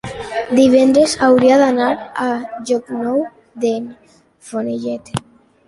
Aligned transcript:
Divendres 0.59 1.13
hauria 1.27 1.57
d'anar 1.65 1.91
a 2.25 2.31
Llocnou 2.39 3.23
d'en 3.67 3.87
Fenollet. 4.51 5.17